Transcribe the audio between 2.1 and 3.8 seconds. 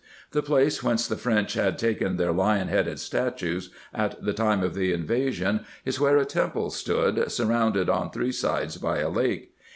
their lion headed statues,